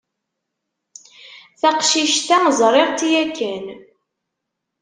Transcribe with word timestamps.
Taqcict-a 1.61 2.37
ẓriɣ-tt 2.59 3.01
yakan. 3.11 3.65